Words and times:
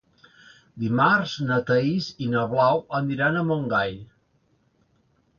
Dimarts 0.83 1.33
na 1.49 1.57
Thaís 1.67 2.07
i 2.27 2.29
na 2.31 2.45
Blau 2.53 2.81
aniran 3.01 3.37
a 3.37 3.43
Montgai. 3.51 3.93